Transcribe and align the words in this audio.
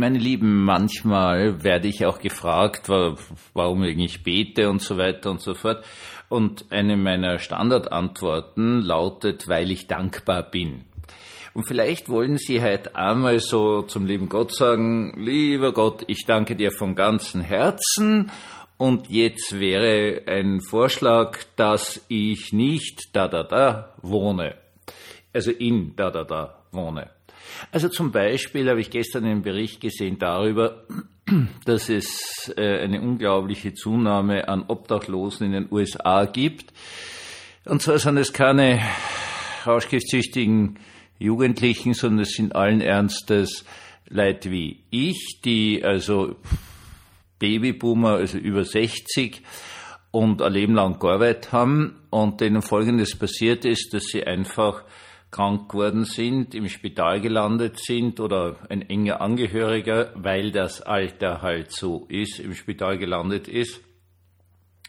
Meine 0.00 0.20
Lieben, 0.20 0.62
manchmal 0.62 1.64
werde 1.64 1.88
ich 1.88 2.06
auch 2.06 2.20
gefragt, 2.20 2.88
warum 2.88 3.82
ich 3.82 4.22
bete 4.22 4.70
und 4.70 4.80
so 4.80 4.96
weiter 4.96 5.28
und 5.28 5.40
so 5.40 5.54
fort. 5.54 5.84
Und 6.28 6.66
eine 6.70 6.96
meiner 6.96 7.40
Standardantworten 7.40 8.80
lautet, 8.80 9.48
weil 9.48 9.72
ich 9.72 9.88
dankbar 9.88 10.44
bin. 10.44 10.84
Und 11.52 11.66
vielleicht 11.66 12.08
wollen 12.08 12.38
Sie 12.38 12.62
heute 12.62 12.94
einmal 12.94 13.40
so 13.40 13.82
zum 13.82 14.06
lieben 14.06 14.28
Gott 14.28 14.54
sagen, 14.54 15.14
lieber 15.16 15.72
Gott, 15.72 16.04
ich 16.06 16.24
danke 16.24 16.54
dir 16.54 16.70
von 16.70 16.94
ganzem 16.94 17.40
Herzen 17.40 18.30
und 18.76 19.10
jetzt 19.10 19.58
wäre 19.58 20.22
ein 20.28 20.60
Vorschlag, 20.60 21.38
dass 21.56 22.04
ich 22.06 22.52
nicht 22.52 23.16
da 23.16 23.26
da 23.26 23.42
da 23.42 23.96
wohne, 24.02 24.54
also 25.32 25.50
in 25.50 25.96
da 25.96 26.12
da 26.12 26.22
da 26.22 26.62
wohne. 26.70 27.17
Also 27.72 27.88
zum 27.88 28.12
Beispiel 28.12 28.68
habe 28.68 28.80
ich 28.80 28.90
gestern 28.90 29.24
einen 29.24 29.42
Bericht 29.42 29.80
gesehen 29.80 30.18
darüber, 30.18 30.84
dass 31.64 31.88
es 31.88 32.52
äh, 32.56 32.80
eine 32.80 33.00
unglaubliche 33.00 33.74
Zunahme 33.74 34.48
an 34.48 34.64
Obdachlosen 34.68 35.46
in 35.46 35.52
den 35.52 35.72
USA 35.72 36.24
gibt. 36.24 36.72
Und 37.64 37.82
zwar 37.82 37.98
sind 37.98 38.16
es 38.16 38.32
keine 38.32 38.80
rauschgiftsüchtigen 39.66 40.78
Jugendlichen, 41.18 41.94
sondern 41.94 42.20
es 42.20 42.32
sind 42.32 42.54
allen 42.54 42.80
Ernstes 42.80 43.64
Leute 44.08 44.50
wie 44.50 44.84
ich, 44.90 45.40
die 45.44 45.84
also 45.84 46.36
Babyboomer, 47.38 48.14
also 48.14 48.38
über 48.38 48.64
60 48.64 49.42
und 50.10 50.40
ein 50.40 50.52
Leben 50.52 50.74
lang 50.74 50.98
gearbeitet 50.98 51.52
haben 51.52 51.96
und 52.10 52.40
denen 52.40 52.62
Folgendes 52.62 53.16
passiert 53.18 53.64
ist, 53.64 53.92
dass 53.92 54.04
sie 54.04 54.24
einfach 54.26 54.82
krank 55.30 55.70
geworden 55.70 56.04
sind, 56.04 56.54
im 56.54 56.68
Spital 56.68 57.20
gelandet 57.20 57.78
sind 57.78 58.18
oder 58.20 58.56
ein 58.70 58.82
enger 58.82 59.20
Angehöriger, 59.20 60.12
weil 60.14 60.52
das 60.52 60.80
Alter 60.80 61.42
halt 61.42 61.72
so 61.72 62.06
ist, 62.08 62.40
im 62.40 62.54
Spital 62.54 62.98
gelandet 62.98 63.46
ist. 63.46 63.80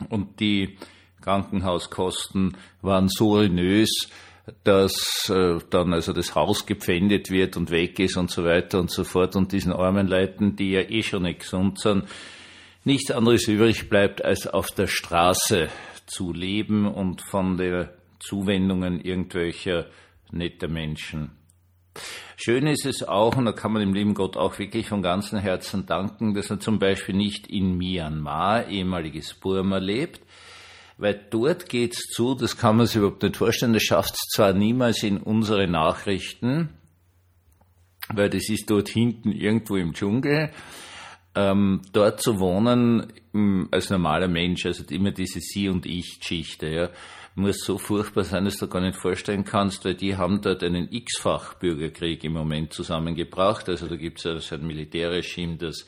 Und 0.10 0.40
die 0.40 0.78
Krankenhauskosten 1.22 2.56
waren 2.82 3.10
so 3.10 3.36
ruinös, 3.36 4.10
dass 4.64 5.30
äh, 5.30 5.60
dann 5.70 5.94
also 5.94 6.14
das 6.14 6.34
Haus 6.36 6.66
gepfändet 6.66 7.30
wird 7.30 7.58
und 7.58 7.70
weg 7.70 8.00
ist 8.00 8.18
und 8.18 8.32
so 8.32 8.44
weiter 8.44 8.80
und 8.80 8.90
so 8.92 9.04
fort 9.04 9.36
und 9.36 9.52
diesen 9.52 9.74
armen 9.74 10.08
Leuten, 10.08 10.56
die 10.56 10.72
ja 10.72 10.82
eh 10.82 11.04
schon 11.04 11.24
nicht 11.24 11.42
gesund 11.42 11.80
sind, 11.80 12.06
nichts 12.84 13.12
anderes 13.12 13.48
übrig 13.48 13.90
bleibt, 13.90 14.24
als 14.24 14.48
auf 14.48 14.68
der 14.72 14.88
Straße 14.88 15.70
zu 16.08 16.34
leben 16.34 16.88
und 16.88 17.22
von 17.22 17.58
den 17.58 17.90
Zuwendungen 18.20 19.02
irgendwelcher 19.02 19.86
netter 20.32 20.68
Menschen. 20.68 21.32
Schön 22.38 22.68
ist 22.68 22.86
es 22.86 23.04
auch, 23.04 23.36
und 23.36 23.46
da 23.46 23.52
kann 23.52 23.74
man 23.74 23.82
dem 23.82 23.94
lieben 23.94 24.14
Gott 24.14 24.38
auch 24.38 24.60
wirklich 24.60 24.88
von 24.88 25.02
ganzem 25.02 25.40
Herzen 25.40 25.86
danken, 25.86 26.34
dass 26.34 26.50
er 26.50 26.60
zum 26.60 26.80
Beispiel 26.80 27.16
nicht 27.16 27.48
in 27.48 27.78
Myanmar, 27.78 28.68
ehemaliges 28.68 29.34
Burma, 29.34 29.78
lebt, 29.78 30.22
weil 30.98 31.20
dort 31.30 31.68
geht's 31.68 32.08
zu, 32.10 32.36
das 32.36 32.58
kann 32.58 32.78
man 32.78 32.86
sich 32.86 32.98
überhaupt 32.98 33.24
nicht 33.24 33.38
vorstellen, 33.38 33.74
das 33.74 33.84
schafft 33.84 34.14
es 34.14 34.30
zwar 34.34 34.54
niemals 34.54 35.04
in 35.04 35.18
unsere 35.18 35.68
Nachrichten, 35.68 36.70
weil 38.14 38.30
das 38.30 38.50
ist 38.50 38.70
dort 38.70 38.88
hinten 38.88 39.32
irgendwo 39.32 39.76
im 39.76 39.94
Dschungel, 39.94 40.52
ähm, 41.36 41.82
dort 41.92 42.22
zu 42.22 42.40
wohnen 42.40 43.12
als 43.72 43.90
normaler 43.90 44.28
Mensch, 44.28 44.66
also 44.66 44.84
immer 44.90 45.12
diese 45.12 45.40
Sie- 45.40 45.70
und 45.70 45.86
Ich-Geschichte, 45.86 46.68
ja 46.68 46.90
muss 47.36 47.60
so 47.64 47.78
furchtbar 47.78 48.24
sein, 48.24 48.46
dass 48.46 48.58
du 48.58 48.68
gar 48.68 48.82
nicht 48.82 49.00
vorstellen 49.00 49.46
kannst, 49.46 49.86
weil 49.86 49.96
die 49.96 50.18
haben 50.18 50.42
dort 50.42 50.64
einen 50.64 50.92
x-fach 50.92 51.56
Bürgerkrieg 51.56 52.24
im 52.24 52.34
Moment 52.34 52.74
zusammengebracht. 52.74 53.70
Also 53.70 53.88
da 53.88 53.96
gibt 53.96 54.20
es 54.20 54.26
also 54.26 54.56
ein 54.56 54.68
Militärregime, 54.68 55.58
das 55.58 55.86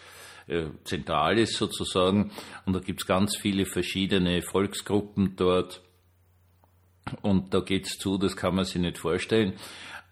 äh, 0.48 0.66
zentral 0.84 1.40
ist 1.40 1.56
sozusagen. 1.56 2.32
Und 2.66 2.74
da 2.74 2.80
gibt 2.80 3.02
es 3.02 3.08
ganz 3.08 3.38
viele 3.38 3.66
verschiedene 3.66 4.42
Volksgruppen 4.42 5.36
dort. 5.36 5.82
Und 7.22 7.54
da 7.54 7.60
geht's 7.62 7.98
zu, 7.98 8.18
das 8.18 8.36
kann 8.36 8.56
man 8.56 8.66
sich 8.66 8.82
nicht 8.82 8.98
vorstellen. 8.98 9.54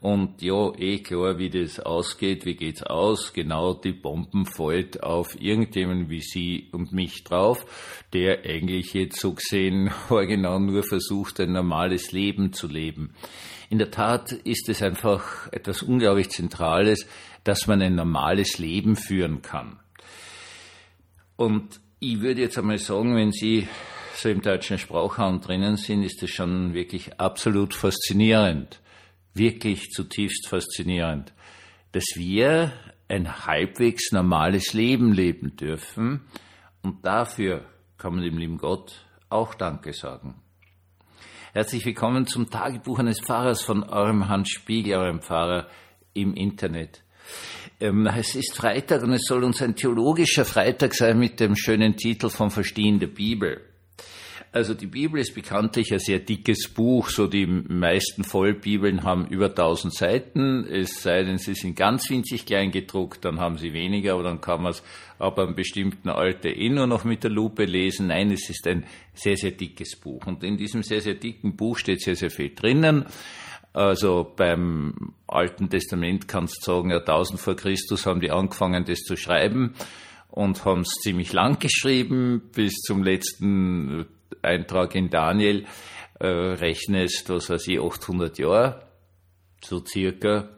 Und 0.01 0.41
ja, 0.41 0.71
eh 0.77 0.99
klar, 0.99 1.37
wie 1.39 1.49
das 1.49 1.81
ausgeht, 1.81 2.45
wie 2.45 2.55
geht's 2.55 2.83
aus? 2.83 3.33
Genau, 3.33 3.73
die 3.73 3.91
Bomben 3.91 4.45
fällt 4.45 5.03
auf 5.03 5.39
irgendjemanden 5.39 6.09
wie 6.09 6.21
Sie 6.21 6.69
und 6.71 6.93
mich 6.93 7.25
drauf, 7.25 7.65
der 8.13 8.45
eigentlich 8.45 8.93
jetzt 8.93 9.19
so 9.19 9.33
gesehen 9.33 9.91
genau 10.09 10.57
nur 10.57 10.83
versucht, 10.83 11.41
ein 11.41 11.51
normales 11.51 12.13
Leben 12.13 12.53
zu 12.53 12.67
leben. 12.67 13.13
In 13.69 13.77
der 13.77 13.91
Tat 13.91 14.31
ist 14.31 14.69
es 14.69 14.81
einfach 14.81 15.51
etwas 15.51 15.83
unglaublich 15.83 16.29
Zentrales, 16.29 17.05
dass 17.43 17.67
man 17.67 17.81
ein 17.81 17.95
normales 17.95 18.57
Leben 18.57 18.95
führen 18.95 19.41
kann. 19.41 19.79
Und 21.35 21.81
ich 21.99 22.21
würde 22.21 22.41
jetzt 22.41 22.57
einmal 22.57 22.77
sagen, 22.77 23.17
wenn 23.17 23.33
Sie 23.33 23.67
so 24.15 24.29
im 24.29 24.41
deutschen 24.41 24.77
Sprachraum 24.77 25.41
drinnen 25.41 25.75
sind, 25.75 26.03
ist 26.03 26.21
das 26.21 26.29
schon 26.29 26.73
wirklich 26.73 27.19
absolut 27.19 27.73
faszinierend 27.73 28.79
wirklich 29.33 29.89
zutiefst 29.91 30.47
faszinierend, 30.47 31.33
dass 31.91 32.05
wir 32.15 32.73
ein 33.07 33.45
halbwegs 33.45 34.11
normales 34.11 34.73
Leben 34.73 35.13
leben 35.13 35.55
dürfen 35.55 36.21
und 36.81 37.05
dafür 37.05 37.65
kann 37.97 38.13
man 38.15 38.23
dem 38.23 38.37
lieben 38.37 38.57
Gott 38.57 39.05
auch 39.29 39.53
Danke 39.55 39.93
sagen. 39.93 40.35
Herzlich 41.53 41.85
willkommen 41.85 42.27
zum 42.27 42.49
Tagebuch 42.49 42.99
eines 42.99 43.19
Pfarrers 43.19 43.63
von 43.63 43.83
eurem 43.83 44.29
Hans 44.29 44.49
Spiegel, 44.49 44.95
eurem 44.95 45.21
Pfarrer 45.21 45.67
im 46.13 46.35
Internet. 46.35 47.03
Ähm, 47.79 48.07
es 48.07 48.35
ist 48.35 48.55
Freitag 48.55 49.03
und 49.03 49.13
es 49.13 49.23
soll 49.23 49.43
uns 49.43 49.61
ein 49.61 49.75
theologischer 49.75 50.45
Freitag 50.45 50.93
sein 50.93 51.17
mit 51.17 51.39
dem 51.39 51.55
schönen 51.55 51.95
Titel 51.95 52.29
vom 52.29 52.51
Verstehen 52.51 52.99
der 52.99 53.07
Bibel. 53.07 53.68
Also 54.51 54.73
die 54.73 54.87
Bibel 54.87 55.19
ist 55.19 55.35
bekanntlich 55.35 55.93
ein 55.93 55.99
sehr 55.99 56.17
dickes 56.17 56.69
Buch, 56.69 57.09
so 57.09 57.27
die 57.27 57.45
meisten 57.45 58.23
Vollbibeln 58.23 59.03
haben 59.03 59.27
über 59.27 59.49
1000 59.49 59.93
Seiten, 59.93 60.65
es 60.65 61.03
sei 61.03 61.23
denn, 61.23 61.37
sie 61.37 61.53
sind 61.53 61.75
ganz 61.75 62.09
winzig 62.09 62.47
klein 62.47 62.71
gedruckt, 62.71 63.23
dann 63.25 63.39
haben 63.39 63.59
sie 63.59 63.73
weniger, 63.73 64.13
aber 64.13 64.23
dann 64.23 64.41
kann 64.41 64.63
man 64.63 64.71
es 64.71 64.81
ab 65.19 65.37
einem 65.37 65.53
bestimmten 65.53 66.09
Alter 66.09 66.49
eh 66.49 66.69
nur 66.69 66.87
noch 66.87 67.03
mit 67.03 67.23
der 67.23 67.29
Lupe 67.29 67.65
lesen. 67.65 68.07
Nein, 68.07 68.31
es 68.31 68.49
ist 68.49 68.65
ein 68.65 68.85
sehr, 69.13 69.37
sehr 69.37 69.51
dickes 69.51 69.95
Buch. 69.95 70.25
Und 70.25 70.43
in 70.43 70.57
diesem 70.57 70.81
sehr, 70.81 71.01
sehr 71.01 71.15
dicken 71.15 71.55
Buch 71.55 71.77
steht 71.77 72.01
sehr, 72.01 72.15
sehr 72.15 72.31
viel 72.31 72.55
drinnen. 72.55 73.05
Also 73.73 74.33
beim 74.35 75.13
Alten 75.27 75.69
Testament 75.69 76.27
kannst 76.27 76.57
du 76.61 76.71
sagen, 76.71 76.89
ja, 76.89 76.97
1000 76.97 77.39
vor 77.39 77.55
Christus 77.55 78.07
haben 78.07 78.19
die 78.19 78.31
angefangen, 78.31 78.83
das 78.85 79.01
zu 79.01 79.15
schreiben 79.15 79.75
und 80.29 80.65
haben 80.65 80.81
es 80.81 80.89
ziemlich 81.03 81.33
lang 81.33 81.59
geschrieben, 81.59 82.41
bis 82.53 82.73
zum 82.81 83.03
letzten 83.03 84.07
Eintrag 84.41 84.95
in 84.95 85.09
Daniel 85.09 85.65
äh, 86.19 86.27
rechnest, 86.27 87.29
was 87.29 87.49
weiß 87.49 87.67
ich, 87.67 87.79
800 87.79 88.37
Jahre, 88.39 88.87
so 89.63 89.83
circa. 89.85 90.49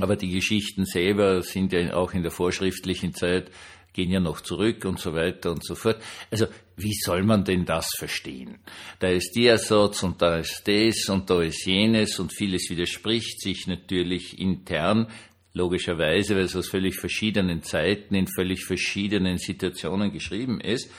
Aber 0.00 0.16
die 0.16 0.30
Geschichten 0.30 0.86
selber 0.86 1.42
sind 1.42 1.72
ja 1.72 1.94
auch 1.94 2.14
in 2.14 2.22
der 2.22 2.30
vorschriftlichen 2.30 3.12
Zeit, 3.12 3.50
gehen 3.92 4.10
ja 4.10 4.20
noch 4.20 4.40
zurück 4.40 4.84
und 4.84 4.98
so 4.98 5.12
weiter 5.14 5.50
und 5.50 5.64
so 5.64 5.74
fort. 5.74 6.00
Also, 6.30 6.46
wie 6.76 6.94
soll 6.94 7.22
man 7.22 7.44
denn 7.44 7.64
das 7.64 7.88
verstehen? 7.98 8.58
Da 9.00 9.08
ist 9.08 9.32
der 9.36 9.58
Satz 9.58 10.02
und 10.02 10.22
da 10.22 10.38
ist 10.38 10.62
das 10.66 11.08
und 11.08 11.28
da 11.28 11.42
ist 11.42 11.66
jenes 11.66 12.18
und 12.18 12.32
vieles 12.32 12.70
widerspricht 12.70 13.40
sich 13.40 13.66
natürlich 13.66 14.38
intern, 14.38 15.08
logischerweise, 15.52 16.36
weil 16.36 16.44
es 16.44 16.56
aus 16.56 16.68
völlig 16.68 16.98
verschiedenen 16.98 17.62
Zeiten 17.62 18.14
in 18.14 18.28
völlig 18.28 18.64
verschiedenen 18.64 19.38
Situationen 19.38 20.12
geschrieben 20.12 20.60
ist. 20.60 20.90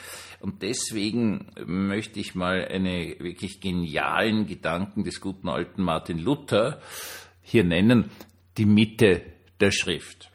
Und 0.42 0.62
deswegen 0.62 1.52
möchte 1.64 2.18
ich 2.18 2.34
mal 2.34 2.66
eine 2.66 3.14
wirklich 3.20 3.60
genialen 3.60 4.48
Gedanken 4.48 5.04
des 5.04 5.20
guten 5.20 5.48
alten 5.48 5.84
Martin 5.84 6.18
Luther 6.18 6.80
hier 7.42 7.62
nennen, 7.62 8.10
die 8.58 8.66
Mitte 8.66 9.22
der 9.60 9.70
Schrift. 9.70 10.32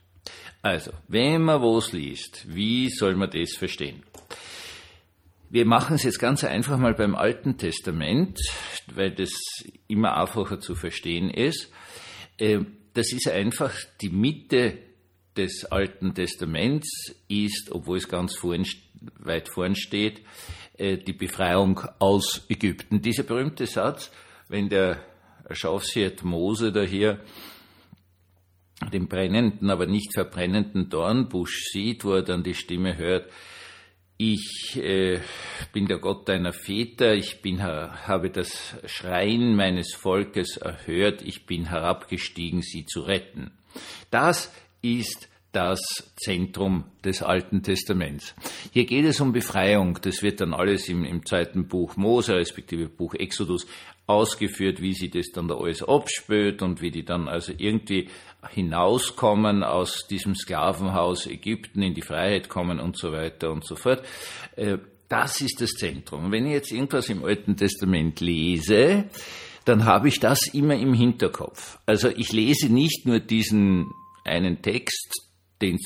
Also, 0.62 0.92
wenn 1.10 1.42
man 1.42 1.62
was 1.62 1.92
liest, 1.92 2.46
wie 2.48 2.90
soll 2.90 3.18
man 3.18 3.32
das 3.32 3.56
verstehen? 3.58 4.02
Wir 5.50 5.66
machen 5.66 5.98
es 5.98 6.04
jetzt 6.04 6.20
ganz 6.20 6.46
einfach 6.46 6.78
mal 6.78 6.94
beim 6.94 7.14
Alten 7.14 7.58
Testament, 7.58 8.40
weil 8.96 9.12
das 9.12 9.32
immer 9.88 10.16
einfacher 10.16 10.62
zu 10.62 10.76
verstehen 10.76 11.30
ist. 11.30 11.70
Äh, 12.38 12.60
das 12.94 13.12
ist 13.12 13.28
einfach 13.28 13.74
die 14.00 14.10
Mitte 14.10 14.78
des 15.38 15.66
Alten 15.66 16.14
Testaments 16.14 17.16
ist, 17.28 17.72
obwohl 17.72 17.98
es 17.98 18.08
ganz 18.08 18.36
vorn, 18.36 18.66
weit 19.20 19.50
vorn 19.50 19.76
steht, 19.76 20.22
äh, 20.78 20.98
die 20.98 21.14
Befreiung 21.14 21.82
aus 22.00 22.46
Ägypten. 22.50 23.02
Dieser 23.02 23.24
berühmte 23.24 23.66
Satz, 23.66 24.12
wenn 24.50 24.70
der 24.70 25.04
Schafshirt 25.52 26.24
Mose 26.24 26.72
da 26.72 26.82
hier 26.82 27.20
den 28.94 29.08
brennenden, 29.08 29.70
aber 29.70 29.88
nicht 29.88 30.14
verbrennenden 30.14 30.90
Dornbusch 30.90 31.64
sieht, 31.72 32.06
wo 32.06 32.14
er 32.14 32.24
dann 32.24 32.44
die 32.44 32.54
Stimme 32.54 32.98
hört, 32.98 33.30
ich 34.20 34.80
äh, 34.82 35.20
bin 35.74 35.86
der 35.86 36.00
Gott 36.00 36.28
deiner 36.28 36.52
Väter, 36.52 37.14
ich 37.14 37.42
bin, 37.44 37.62
habe 37.62 38.32
das 38.32 38.76
Schreien 38.86 39.56
meines 39.56 39.94
Volkes 39.94 40.58
erhört, 40.58 41.22
ich 41.22 41.46
bin 41.46 41.70
herabgestiegen, 41.70 42.64
sie 42.64 42.86
zu 42.86 43.02
retten. 43.02 43.52
Das 44.10 44.52
ist 44.96 45.30
das 45.52 45.80
Zentrum 46.18 46.84
des 47.04 47.24
Alten 47.24 47.64
Testaments. 47.64 48.36
Hier 48.72 48.86
geht 48.86 49.06
es 49.06 49.20
um 49.22 49.32
Befreiung. 49.32 49.98
Das 50.02 50.22
wird 50.22 50.42
dann 50.42 50.54
alles 50.54 50.88
im, 50.88 51.04
im 51.04 51.26
zweiten 51.26 51.68
Buch 51.68 51.96
Mose, 51.96 52.36
respektive 52.36 52.90
Buch 52.90 53.16
Exodus, 53.16 53.66
ausgeführt, 54.06 54.82
wie 54.82 54.94
sie 54.94 55.10
das 55.10 55.32
dann 55.34 55.48
da 55.48 55.56
alles 55.56 55.84
abspült 55.84 56.62
und 56.62 56.82
wie 56.82 56.92
die 56.92 57.06
dann 57.06 57.28
also 57.28 57.54
irgendwie 57.58 58.10
hinauskommen 58.50 59.64
aus 59.64 60.08
diesem 60.08 60.36
Sklavenhaus 60.36 61.26
Ägypten 61.26 61.82
in 61.82 61.94
die 61.94 62.02
Freiheit 62.02 62.50
kommen 62.50 62.80
und 62.80 62.98
so 62.98 63.12
weiter 63.12 63.52
und 63.52 63.66
so 63.66 63.76
fort. 63.76 64.04
Äh, 64.56 64.78
das 65.10 65.42
ist 65.42 65.62
das 65.62 65.72
Zentrum. 65.72 66.32
Wenn 66.32 66.46
ich 66.46 66.54
jetzt 66.54 66.72
irgendwas 66.72 67.10
im 67.10 67.24
Alten 67.24 67.56
Testament 67.56 68.20
lese, 68.20 69.06
dann 69.66 69.86
habe 69.86 70.08
ich 70.08 70.20
das 70.20 70.48
immer 70.54 70.76
im 70.76 70.94
Hinterkopf. 70.94 71.80
Also 71.86 72.10
ich 72.10 72.32
lese 72.32 72.72
nicht 72.72 73.06
nur 73.06 73.20
diesen 73.20 73.92
einen 74.28 74.62
Text, 74.62 75.28
den, 75.62 75.78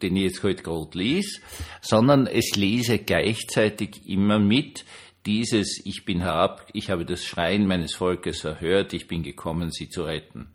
ich 0.00 0.12
jetzt 0.12 0.42
heute 0.42 0.62
gerade 0.62 0.96
lies, 0.96 1.40
sondern 1.80 2.26
es 2.26 2.54
lese 2.56 2.98
gleichzeitig 2.98 4.06
immer 4.06 4.38
mit 4.38 4.84
dieses 5.26 5.80
Ich 5.84 6.04
bin 6.04 6.20
herab, 6.20 6.68
ich 6.72 6.90
habe 6.90 7.04
das 7.04 7.24
Schreien 7.24 7.66
meines 7.66 7.94
Volkes 7.94 8.44
erhört, 8.44 8.92
ich 8.92 9.08
bin 9.08 9.22
gekommen, 9.22 9.70
sie 9.70 9.88
zu 9.88 10.04
retten. 10.04 10.48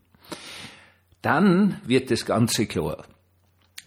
Dann 1.22 1.82
wird 1.86 2.10
das 2.10 2.26
Ganze 2.26 2.66
klar. 2.66 3.06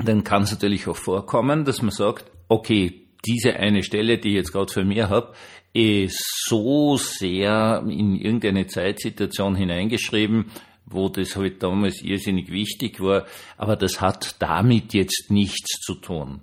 Dann 0.04 0.24
kann 0.24 0.42
es 0.42 0.52
natürlich 0.52 0.86
auch 0.86 0.96
vorkommen, 0.96 1.64
dass 1.64 1.80
man 1.80 1.90
sagt, 1.90 2.30
okay, 2.48 3.04
diese 3.26 3.56
eine 3.56 3.82
Stelle, 3.82 4.18
die 4.18 4.30
ich 4.30 4.34
jetzt 4.34 4.52
gerade 4.52 4.72
für 4.72 4.84
mir 4.84 5.08
habe, 5.08 5.34
ist 5.72 6.44
so 6.46 6.96
sehr 6.96 7.82
in 7.88 8.16
irgendeine 8.16 8.66
Zeitsituation 8.66 9.56
hineingeschrieben, 9.56 10.50
wo 10.94 11.08
das 11.08 11.36
halt 11.36 11.62
damals 11.62 12.02
irrsinnig 12.02 12.50
wichtig 12.50 13.00
war, 13.00 13.26
aber 13.56 13.76
das 13.76 14.00
hat 14.00 14.36
damit 14.38 14.94
jetzt 14.94 15.26
nichts 15.30 15.80
zu 15.80 15.94
tun. 15.94 16.40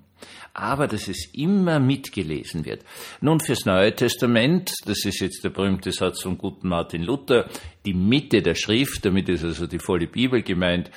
Aber 0.54 0.88
dass 0.88 1.08
es 1.08 1.30
immer 1.34 1.80
mitgelesen 1.80 2.66
wird. 2.66 2.84
Nun 3.22 3.40
fürs 3.40 3.66
Neue 3.66 3.96
Testament, 3.96 4.74
das 4.86 5.06
ist 5.06 5.22
jetzt 5.22 5.44
der 5.44 5.50
berühmte 5.50 5.92
Satz 5.92 6.24
von 6.24 6.38
guten 6.38 6.68
Martin 6.68 7.04
Luther, 7.04 7.50
die 7.86 7.94
Mitte 7.94 8.42
der 8.42 8.56
Schrift, 8.56 9.06
damit 9.06 9.30
ist 9.30 9.46
also 9.46 9.66
die 9.66 9.80
volle 9.80 10.08
Bibel 10.08 10.44
gemeint, 10.44 10.92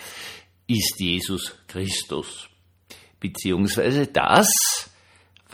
ist 0.67 0.99
Jesus 0.99 1.55
Christus. 1.69 2.49
Beziehungsweise 3.21 4.09
das, 4.09 4.91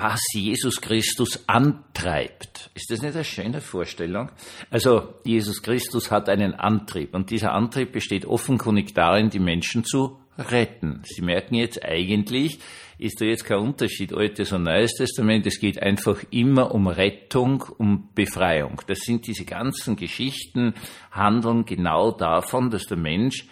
was 0.00 0.20
Jesus 0.32 0.80
Christus 0.80 1.44
antreibt. 1.46 2.70
Ist 2.74 2.90
das 2.90 3.02
nicht 3.02 3.14
eine 3.14 3.24
schöne 3.24 3.60
Vorstellung? 3.60 4.30
Also 4.70 5.14
Jesus 5.24 5.62
Christus 5.62 6.10
hat 6.10 6.28
einen 6.28 6.54
Antrieb 6.54 7.14
und 7.14 7.30
dieser 7.30 7.52
Antrieb 7.52 7.92
besteht 7.92 8.24
offenkundig 8.24 8.94
darin, 8.94 9.28
die 9.28 9.38
Menschen 9.38 9.84
zu 9.84 10.18
retten. 10.38 11.02
Sie 11.04 11.20
merken 11.20 11.54
jetzt 11.54 11.84
eigentlich, 11.84 12.60
ist 12.98 13.20
da 13.20 13.26
jetzt 13.26 13.44
kein 13.44 13.58
Unterschied, 13.58 14.14
Altes 14.14 14.52
und 14.52 14.62
Neues 14.62 14.94
Testament, 14.94 15.46
es 15.46 15.60
geht 15.60 15.82
einfach 15.82 16.22
immer 16.30 16.74
um 16.74 16.86
Rettung, 16.86 17.64
um 17.76 18.08
Befreiung. 18.14 18.80
Das 18.86 19.00
sind 19.00 19.26
diese 19.26 19.44
ganzen 19.44 19.96
Geschichten, 19.96 20.74
handeln 21.10 21.66
genau 21.66 22.10
davon, 22.10 22.70
dass 22.70 22.84
der 22.84 22.96
Mensch 22.96 23.46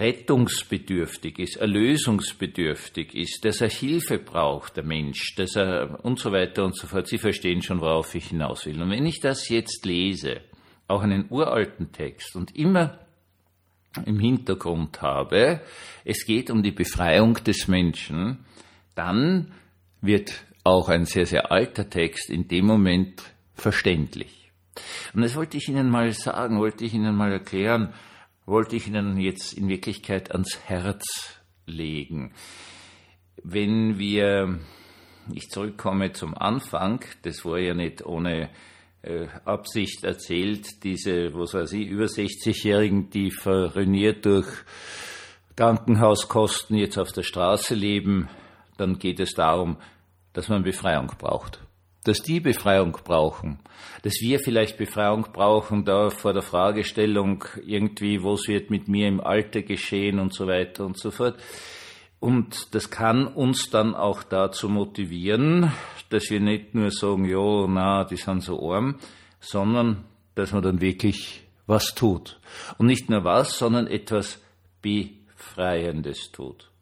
rettungsbedürftig 0.00 1.38
ist, 1.38 1.56
erlösungsbedürftig 1.56 3.14
ist, 3.14 3.44
dass 3.44 3.60
er 3.60 3.68
Hilfe 3.68 4.18
braucht, 4.18 4.76
der 4.76 4.84
Mensch, 4.84 5.34
dass 5.36 5.56
er 5.56 6.02
und 6.02 6.18
so 6.18 6.32
weiter 6.32 6.64
und 6.64 6.74
so 6.74 6.86
fort. 6.86 7.06
Sie 7.06 7.18
verstehen 7.18 7.62
schon, 7.62 7.80
worauf 7.80 8.14
ich 8.14 8.28
hinaus 8.28 8.64
will. 8.66 8.80
Und 8.80 8.90
wenn 8.90 9.04
ich 9.04 9.20
das 9.20 9.48
jetzt 9.50 9.84
lese, 9.84 10.40
auch 10.88 11.02
einen 11.02 11.26
uralten 11.28 11.92
Text 11.92 12.34
und 12.34 12.56
immer 12.56 12.98
im 14.06 14.18
Hintergrund 14.18 15.02
habe, 15.02 15.60
es 16.04 16.24
geht 16.24 16.50
um 16.50 16.62
die 16.62 16.72
Befreiung 16.72 17.34
des 17.34 17.68
Menschen, 17.68 18.38
dann 18.94 19.52
wird 20.00 20.44
auch 20.64 20.88
ein 20.88 21.04
sehr, 21.04 21.26
sehr 21.26 21.52
alter 21.52 21.88
Text 21.90 22.30
in 22.30 22.48
dem 22.48 22.64
Moment 22.66 23.22
verständlich. 23.54 24.50
Und 25.12 25.22
das 25.22 25.36
wollte 25.36 25.56
ich 25.58 25.68
Ihnen 25.68 25.90
mal 25.90 26.10
sagen, 26.12 26.58
wollte 26.58 26.84
ich 26.84 26.94
Ihnen 26.94 27.14
mal 27.14 27.32
erklären, 27.32 27.92
wollte 28.50 28.76
ich 28.76 28.88
Ihnen 28.88 29.18
jetzt 29.18 29.54
in 29.54 29.68
Wirklichkeit 29.68 30.32
ans 30.32 30.58
Herz 30.66 31.40
legen. 31.66 32.34
Wenn 33.42 33.98
wir, 33.98 34.58
ich 35.32 35.48
zurückkomme 35.48 36.12
zum 36.12 36.36
Anfang, 36.36 37.02
das 37.22 37.44
war 37.44 37.58
ja 37.58 37.74
nicht 37.74 38.04
ohne 38.04 38.50
äh, 39.02 39.28
Absicht 39.44 40.04
erzählt, 40.04 40.84
diese, 40.84 41.32
was 41.32 41.54
weiß 41.54 41.72
ich, 41.72 41.86
über 41.86 42.04
60-Jährigen, 42.04 43.08
die 43.08 43.30
verruiniert 43.30 44.26
durch 44.26 44.48
Krankenhauskosten 45.56 46.76
jetzt 46.76 46.98
auf 46.98 47.12
der 47.12 47.22
Straße 47.22 47.74
leben, 47.74 48.28
dann 48.76 48.98
geht 48.98 49.20
es 49.20 49.32
darum, 49.32 49.76
dass 50.32 50.48
man 50.48 50.62
Befreiung 50.62 51.12
braucht 51.18 51.60
dass 52.10 52.22
die 52.22 52.40
Befreiung 52.40 52.90
brauchen, 53.04 53.60
dass 54.02 54.14
wir 54.20 54.40
vielleicht 54.40 54.76
Befreiung 54.76 55.28
brauchen 55.32 55.84
da 55.84 56.10
vor 56.10 56.32
der 56.32 56.42
Fragestellung 56.42 57.44
irgendwie, 57.64 58.24
was 58.24 58.48
wird 58.48 58.68
mit 58.68 58.88
mir 58.88 59.06
im 59.06 59.20
Alter 59.20 59.62
geschehen 59.62 60.18
und 60.18 60.34
so 60.34 60.48
weiter 60.48 60.84
und 60.86 60.98
so 60.98 61.12
fort. 61.12 61.36
Und 62.18 62.74
das 62.74 62.90
kann 62.90 63.28
uns 63.28 63.70
dann 63.70 63.94
auch 63.94 64.24
dazu 64.24 64.68
motivieren, 64.68 65.70
dass 66.08 66.30
wir 66.30 66.40
nicht 66.40 66.74
nur 66.74 66.90
sagen, 66.90 67.26
ja, 67.26 67.68
na, 67.68 68.02
die 68.02 68.16
sind 68.16 68.42
so 68.42 68.72
arm, 68.72 68.96
sondern 69.38 70.04
dass 70.34 70.50
man 70.50 70.62
dann 70.62 70.80
wirklich 70.80 71.44
was 71.68 71.94
tut. 71.94 72.40
Und 72.76 72.86
nicht 72.88 73.08
nur 73.08 73.22
was, 73.22 73.56
sondern 73.56 73.86
etwas 73.86 74.42
Befreiendes 74.82 76.32
tut. 76.32 76.72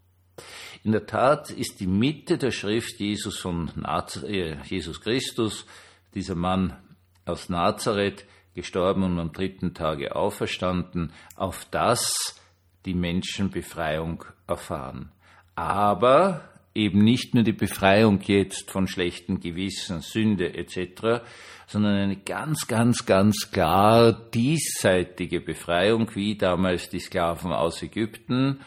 In 0.84 0.92
der 0.92 1.06
Tat 1.06 1.50
ist 1.50 1.80
die 1.80 1.86
Mitte 1.86 2.38
der 2.38 2.50
Schrift 2.50 3.00
Jesus 3.00 3.38
von 3.38 3.70
Naz 3.74 4.22
äh, 4.22 4.56
Jesus 4.64 5.00
Christus, 5.00 5.66
dieser 6.14 6.34
Mann 6.34 6.76
aus 7.24 7.48
Nazareth, 7.48 8.24
gestorben 8.54 9.02
und 9.02 9.18
am 9.18 9.32
dritten 9.32 9.74
Tage 9.74 10.16
auferstanden, 10.16 11.12
auf 11.36 11.66
das 11.70 12.40
die 12.84 12.94
Menschen 12.94 13.50
Befreiung 13.50 14.24
erfahren. 14.46 15.12
Aber 15.54 16.48
eben 16.74 17.02
nicht 17.02 17.34
nur 17.34 17.42
die 17.42 17.52
Befreiung 17.52 18.20
jetzt 18.22 18.70
von 18.70 18.86
schlechten 18.86 19.40
Gewissen, 19.40 20.00
Sünde 20.00 20.54
etc., 20.54 21.22
sondern 21.66 21.96
eine 21.96 22.16
ganz, 22.16 22.66
ganz, 22.66 23.04
ganz 23.04 23.50
klar 23.50 24.12
diesseitige 24.12 25.40
Befreiung, 25.40 26.10
wie 26.14 26.36
damals 26.36 26.88
die 26.88 27.00
Sklaven 27.00 27.52
aus 27.52 27.82
Ägypten, 27.82 28.60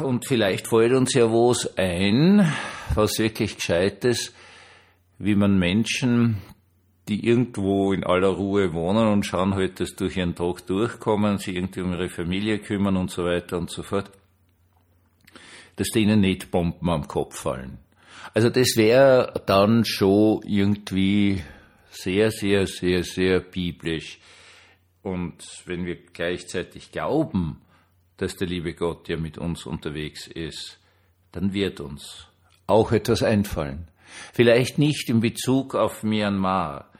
und 0.00 0.26
vielleicht 0.26 0.68
fällt 0.68 0.92
uns 0.92 1.14
ja 1.14 1.24
was 1.30 1.76
ein, 1.76 2.52
was 2.94 3.18
wirklich 3.18 3.56
Gescheites, 3.56 4.34
wie 5.18 5.34
man 5.34 5.58
Menschen, 5.58 6.38
die 7.08 7.26
irgendwo 7.26 7.92
in 7.92 8.04
aller 8.04 8.28
Ruhe 8.28 8.72
wohnen 8.72 9.08
und 9.08 9.24
schauen 9.24 9.54
halt, 9.54 9.80
dass 9.80 9.96
durch 9.96 10.16
ihren 10.16 10.34
Tag 10.34 10.66
durchkommen, 10.66 11.38
sich 11.38 11.56
irgendwie 11.56 11.80
um 11.80 11.92
ihre 11.92 12.08
Familie 12.08 12.58
kümmern 12.58 12.96
und 12.96 13.10
so 13.10 13.24
weiter 13.24 13.58
und 13.58 13.70
so 13.70 13.82
fort, 13.82 14.10
dass 15.76 15.88
denen 15.88 16.20
nicht 16.20 16.50
Bomben 16.50 16.90
am 16.90 17.08
Kopf 17.08 17.38
fallen. 17.38 17.78
Also 18.34 18.50
das 18.50 18.76
wäre 18.76 19.42
dann 19.46 19.84
schon 19.84 20.42
irgendwie 20.44 21.42
sehr, 21.90 22.30
sehr, 22.30 22.66
sehr, 22.66 23.02
sehr 23.02 23.40
biblisch. 23.40 24.18
Und 25.02 25.42
wenn 25.64 25.86
wir 25.86 25.96
gleichzeitig 25.96 26.92
glauben, 26.92 27.60
dass 28.18 28.36
der 28.36 28.48
liebe 28.48 28.74
Gott 28.74 29.08
ja 29.08 29.16
mit 29.16 29.38
uns 29.38 29.64
unterwegs 29.64 30.26
ist, 30.26 30.78
dann 31.32 31.54
wird 31.54 31.80
uns 31.80 32.26
auch 32.66 32.92
etwas 32.92 33.22
einfallen. 33.22 33.88
Vielleicht 34.32 34.78
nicht 34.78 35.08
in 35.08 35.20
Bezug 35.20 35.74
auf 35.74 36.02
Myanmar, 36.02 36.90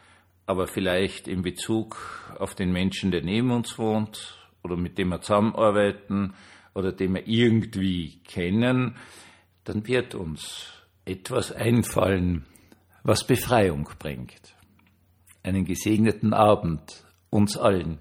aber 0.47 0.67
vielleicht 0.67 1.29
in 1.29 1.43
Bezug 1.43 1.97
auf 2.39 2.55
den 2.55 2.73
Menschen, 2.73 3.11
der 3.11 3.23
neben 3.23 3.51
uns 3.51 3.79
wohnt 3.79 4.39
oder 4.63 4.77
mit 4.77 4.97
dem 4.97 5.09
wir 5.09 5.21
zusammenarbeiten 5.21 6.35
oder 6.75 6.93
den 6.93 7.15
wir 7.15 7.27
irgendwie 7.27 8.21
kennen, 8.25 8.97
dann 9.65 9.87
wird 9.87 10.15
uns 10.15 10.73
etwas 11.05 11.53
einfallen, 11.53 12.47
was 13.03 13.27
Befreiung 13.27 13.89
bringt. 13.99 14.55
Einen 15.43 15.65
gesegneten 15.65 16.33
Abend 16.33 17.05
uns 17.31 17.57
allen. 17.57 17.99